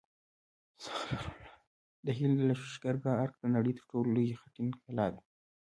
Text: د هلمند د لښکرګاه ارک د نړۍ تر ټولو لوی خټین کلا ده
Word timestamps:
د 2.05 2.07
هلمند 2.17 2.43
د 2.47 2.47
لښکرګاه 2.49 3.19
ارک 3.23 3.35
د 3.39 3.45
نړۍ 3.55 3.73
تر 3.77 3.83
ټولو 3.89 4.07
لوی 4.15 4.29
خټین 4.41 4.69
کلا 4.83 5.07
ده 5.13 5.21